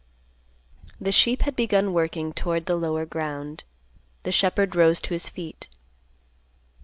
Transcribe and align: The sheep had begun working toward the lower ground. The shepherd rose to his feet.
The 0.99 1.11
sheep 1.11 1.43
had 1.43 1.55
begun 1.55 1.93
working 1.93 2.33
toward 2.33 2.65
the 2.65 2.75
lower 2.75 3.05
ground. 3.05 3.65
The 4.23 4.31
shepherd 4.31 4.75
rose 4.75 4.99
to 5.01 5.13
his 5.13 5.29
feet. 5.29 5.67